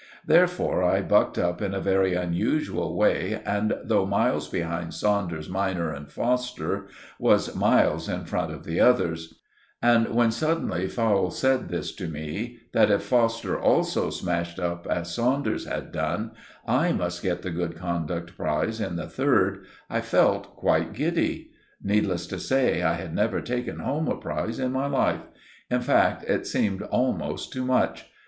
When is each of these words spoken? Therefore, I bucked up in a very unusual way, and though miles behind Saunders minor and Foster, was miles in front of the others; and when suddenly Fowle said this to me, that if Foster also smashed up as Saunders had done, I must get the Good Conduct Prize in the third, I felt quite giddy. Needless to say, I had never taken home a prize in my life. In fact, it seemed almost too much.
Therefore, 0.25 0.81
I 0.83 1.03
bucked 1.03 1.37
up 1.37 1.61
in 1.61 1.75
a 1.75 1.79
very 1.79 2.15
unusual 2.15 2.97
way, 2.97 3.39
and 3.45 3.75
though 3.83 4.07
miles 4.07 4.47
behind 4.49 4.95
Saunders 4.95 5.47
minor 5.47 5.93
and 5.93 6.11
Foster, 6.11 6.87
was 7.19 7.55
miles 7.55 8.09
in 8.09 8.25
front 8.25 8.51
of 8.51 8.63
the 8.63 8.79
others; 8.79 9.35
and 9.79 10.07
when 10.09 10.31
suddenly 10.31 10.87
Fowle 10.87 11.29
said 11.29 11.69
this 11.69 11.93
to 11.97 12.07
me, 12.07 12.57
that 12.73 12.89
if 12.89 13.03
Foster 13.03 13.59
also 13.59 14.09
smashed 14.09 14.57
up 14.59 14.87
as 14.87 15.13
Saunders 15.13 15.65
had 15.67 15.91
done, 15.91 16.31
I 16.65 16.93
must 16.93 17.21
get 17.21 17.43
the 17.43 17.51
Good 17.51 17.75
Conduct 17.75 18.35
Prize 18.35 18.81
in 18.81 18.95
the 18.95 19.07
third, 19.07 19.65
I 19.87 20.01
felt 20.01 20.55
quite 20.55 20.93
giddy. 20.93 21.51
Needless 21.83 22.25
to 22.25 22.39
say, 22.39 22.81
I 22.81 22.95
had 22.95 23.13
never 23.13 23.39
taken 23.39 23.77
home 23.77 24.07
a 24.07 24.17
prize 24.17 24.57
in 24.57 24.71
my 24.71 24.87
life. 24.87 25.21
In 25.69 25.81
fact, 25.81 26.23
it 26.23 26.47
seemed 26.47 26.81
almost 26.81 27.53
too 27.53 27.65
much. 27.65 28.09